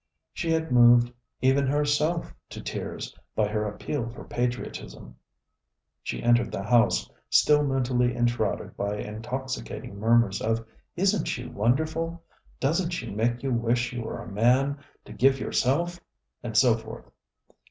[0.33, 5.15] She had moved even herself to tears by her appeal for patriotism.
[6.01, 12.23] She entered the house, still mentally enshrouded by intoxicating murmurs of "Isn't she wonderful!"
[12.59, 15.99] "Doesn't she make you wish you were a man, to go yourself!"
[16.41, 17.05] and so forth.